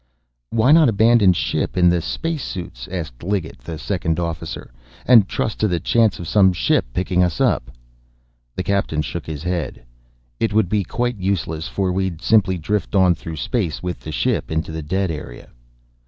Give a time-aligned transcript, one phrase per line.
[0.49, 4.71] "Why not abandon ship in the space suits," asked Liggett, the second officer,
[5.05, 7.69] "and trust to the chance of some ship picking us up?"
[8.55, 9.85] The captain shook his head.
[10.39, 14.49] "It would be quite useless, for we'd simply drift on through space with the ship
[14.49, 15.49] into the dead area."